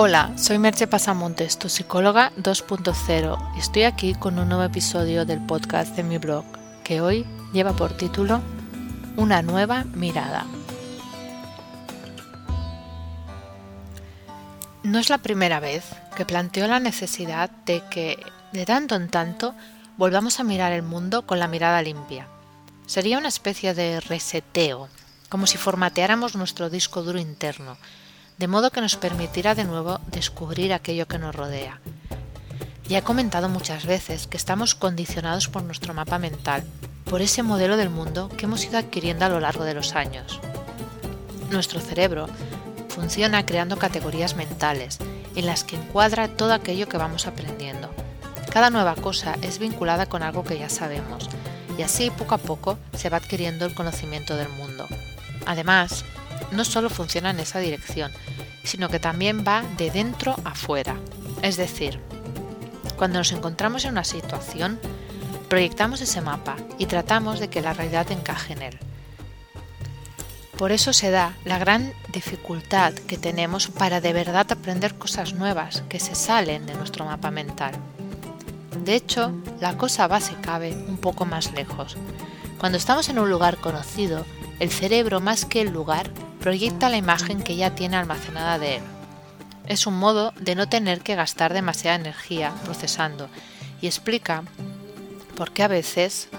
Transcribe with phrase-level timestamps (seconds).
[0.00, 5.44] Hola, soy Merche Pasamontes, tu psicóloga 2.0 y estoy aquí con un nuevo episodio del
[5.44, 6.44] podcast de mi blog,
[6.84, 8.40] que hoy lleva por título
[9.16, 10.46] Una nueva mirada.
[14.84, 15.84] No es la primera vez
[16.14, 19.56] que planteo la necesidad de que, de tanto en tanto,
[19.96, 22.28] volvamos a mirar el mundo con la mirada limpia.
[22.86, 24.88] Sería una especie de reseteo,
[25.28, 27.76] como si formateáramos nuestro disco duro interno
[28.38, 31.80] de modo que nos permitirá de nuevo descubrir aquello que nos rodea.
[32.88, 36.64] Ya he comentado muchas veces que estamos condicionados por nuestro mapa mental,
[37.04, 40.40] por ese modelo del mundo que hemos ido adquiriendo a lo largo de los años.
[41.50, 42.28] Nuestro cerebro
[42.88, 44.98] funciona creando categorías mentales
[45.34, 47.90] en las que encuadra todo aquello que vamos aprendiendo.
[48.50, 51.28] Cada nueva cosa es vinculada con algo que ya sabemos,
[51.76, 54.86] y así poco a poco se va adquiriendo el conocimiento del mundo.
[55.46, 56.04] Además,
[56.52, 58.12] no solo funciona en esa dirección,
[58.64, 60.96] sino que también va de dentro a fuera.
[61.42, 62.00] Es decir,
[62.96, 64.78] cuando nos encontramos en una situación,
[65.48, 68.78] proyectamos ese mapa y tratamos de que la realidad encaje en él.
[70.58, 75.84] Por eso se da la gran dificultad que tenemos para de verdad aprender cosas nuevas
[75.88, 77.72] que se salen de nuestro mapa mental.
[78.84, 81.96] De hecho, la cosa va se cabe un poco más lejos.
[82.58, 84.26] Cuando estamos en un lugar conocido,
[84.58, 86.10] el cerebro más que el lugar
[86.48, 88.82] proyecta la imagen que ya tiene almacenada de él.
[89.66, 93.28] Es un modo de no tener que gastar demasiada energía procesando
[93.82, 94.44] y explica
[95.36, 96.30] por qué a veces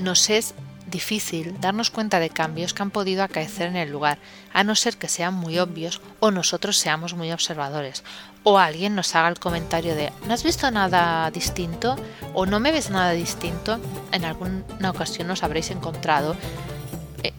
[0.00, 0.52] nos es
[0.84, 4.18] difícil darnos cuenta de cambios que han podido acaecer en el lugar,
[4.52, 8.04] a no ser que sean muy obvios o nosotros seamos muy observadores,
[8.42, 11.96] o alguien nos haga el comentario de ¿no has visto nada distinto?
[12.34, 13.80] o ¿no me ves nada distinto?
[14.12, 16.36] En alguna ocasión nos habréis encontrado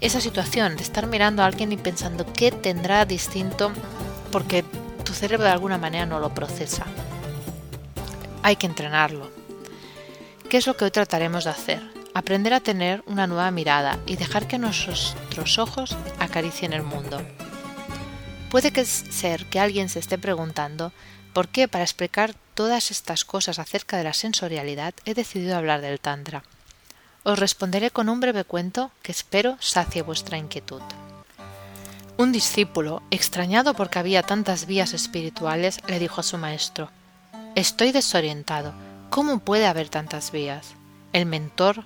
[0.01, 3.71] esa situación de estar mirando a alguien y pensando qué tendrá distinto
[4.31, 4.63] porque
[5.03, 6.85] tu cerebro de alguna manera no lo procesa.
[8.43, 9.29] Hay que entrenarlo.
[10.49, 11.81] ¿Qué es lo que hoy trataremos de hacer?
[12.13, 17.21] Aprender a tener una nueva mirada y dejar que nuestros ojos acaricien el mundo.
[18.49, 20.91] Puede que ser que alguien se esté preguntando
[21.33, 25.99] por qué para explicar todas estas cosas acerca de la sensorialidad he decidido hablar del
[25.99, 26.43] Tantra.
[27.29, 30.81] Os responderé con un breve cuento que espero sacie vuestra inquietud.
[32.17, 36.89] Un discípulo, extrañado porque había tantas vías espirituales, le dijo a su maestro
[37.53, 38.73] Estoy desorientado.
[39.11, 40.73] ¿Cómo puede haber tantas vías?
[41.13, 41.83] El mentor,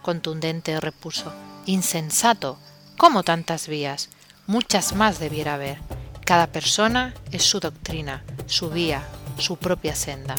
[0.00, 1.30] contundente, repuso
[1.66, 2.58] Insensato.
[2.96, 4.08] ¿Cómo tantas vías?
[4.46, 5.78] Muchas más debiera haber.
[6.24, 9.02] Cada persona es su doctrina, su vía,
[9.36, 10.36] su propia senda.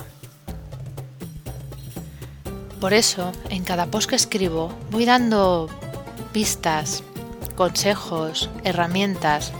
[2.79, 5.67] Por eso, en cada post que escribo, voy dando
[6.31, 7.03] pistas,
[7.55, 9.51] consejos, herramientas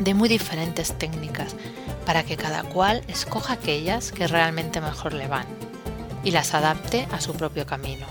[0.00, 1.56] de muy diferentes técnicas
[2.04, 5.46] para que cada cual escoja aquellas que realmente mejor le van
[6.22, 8.06] y las adapte a su propio camino.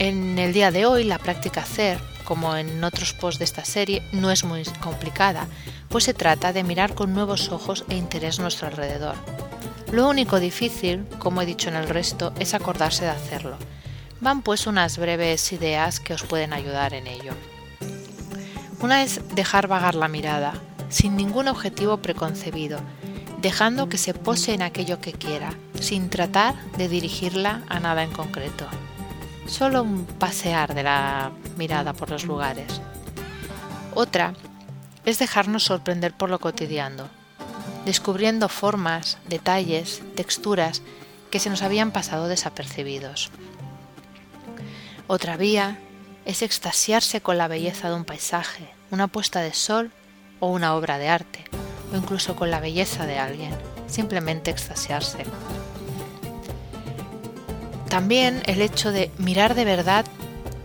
[0.00, 4.02] En el día de hoy la práctica hacer, como en otros posts de esta serie,
[4.10, 5.46] no es muy complicada,
[5.88, 9.14] pues se trata de mirar con nuevos ojos e interés nuestro alrededor
[9.92, 13.58] lo único difícil, como he dicho en el resto, es acordarse de hacerlo.
[14.20, 17.34] Van pues unas breves ideas que os pueden ayudar en ello.
[18.80, 20.54] Una es dejar vagar la mirada,
[20.88, 22.80] sin ningún objetivo preconcebido,
[23.42, 28.12] dejando que se pose en aquello que quiera, sin tratar de dirigirla a nada en
[28.12, 28.66] concreto.
[29.46, 32.80] Solo un pasear de la mirada por los lugares.
[33.94, 34.32] Otra
[35.04, 37.08] es dejarnos sorprender por lo cotidiano,
[37.84, 40.82] descubriendo formas, detalles, texturas
[41.30, 43.30] que se nos habían pasado desapercibidos.
[45.06, 45.78] Otra vía
[46.24, 49.90] es extasiarse con la belleza de un paisaje, una puesta de sol
[50.40, 51.44] o una obra de arte,
[51.92, 53.54] o incluso con la belleza de alguien,
[53.86, 55.24] simplemente extasiarse.
[57.88, 60.06] También el hecho de mirar de verdad,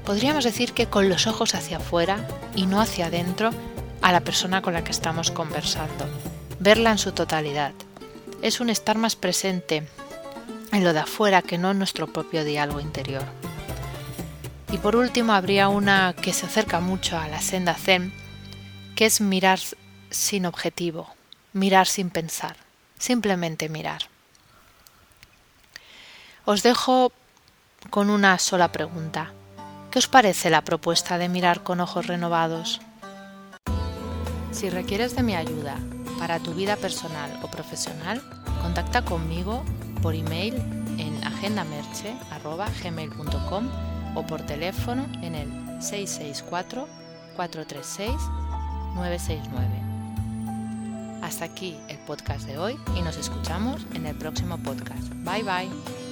[0.05, 3.49] podríamos decir que con los ojos hacia afuera y no hacia adentro
[4.01, 6.05] a la persona con la que estamos conversando
[6.59, 7.73] verla en su totalidad.
[8.41, 9.87] Es un estar más presente
[10.71, 13.23] en lo de afuera que no en nuestro propio diálogo interior.
[14.71, 18.13] Y por último habría una que se acerca mucho a la senda zen,
[18.95, 19.59] que es mirar
[20.09, 21.09] sin objetivo,
[21.53, 22.57] mirar sin pensar,
[22.99, 24.03] simplemente mirar.
[26.45, 27.11] Os dejo
[27.89, 29.31] con una sola pregunta.
[29.91, 32.81] ¿Qué os parece la propuesta de mirar con ojos renovados?
[34.51, 35.77] Si requieres de mi ayuda
[36.17, 38.21] para tu vida personal o profesional,
[38.61, 39.63] contacta conmigo
[40.01, 40.55] por email
[40.97, 43.69] en agendamerche.gmail.com
[44.15, 45.47] o por teléfono en el
[45.81, 46.87] 664
[47.35, 48.09] 436
[48.95, 49.87] 969.
[51.21, 55.09] Hasta aquí el podcast de hoy y nos escuchamos en el próximo podcast.
[55.23, 56.06] Bye bye.